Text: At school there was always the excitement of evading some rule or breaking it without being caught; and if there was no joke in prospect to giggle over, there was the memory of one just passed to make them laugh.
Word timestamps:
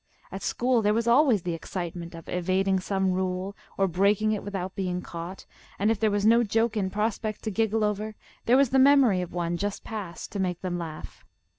At 0.31 0.41
school 0.41 0.81
there 0.81 0.95
was 0.95 1.07
always 1.07 1.43
the 1.43 1.53
excitement 1.53 2.15
of 2.15 2.27
evading 2.27 2.79
some 2.79 3.11
rule 3.13 3.55
or 3.77 3.87
breaking 3.87 4.31
it 4.31 4.41
without 4.41 4.73
being 4.73 5.03
caught; 5.03 5.45
and 5.77 5.91
if 5.91 5.99
there 5.99 6.09
was 6.09 6.25
no 6.25 6.41
joke 6.41 6.75
in 6.75 6.89
prospect 6.89 7.43
to 7.43 7.51
giggle 7.51 7.83
over, 7.83 8.15
there 8.47 8.57
was 8.57 8.71
the 8.71 8.79
memory 8.79 9.21
of 9.21 9.31
one 9.31 9.57
just 9.57 9.83
passed 9.83 10.31
to 10.31 10.39
make 10.39 10.61
them 10.61 10.79
laugh. 10.79 11.23